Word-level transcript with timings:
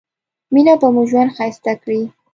مينه 0.53 0.73
به 0.79 0.87
مو 0.95 1.03
ژوند 1.09 1.33
ښايسته 1.35 1.73
کړي 1.81 2.01